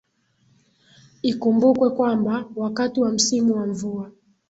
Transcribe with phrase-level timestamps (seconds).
[1.23, 4.11] Ikumbukwe kwamba wakati wa msimu wa mvua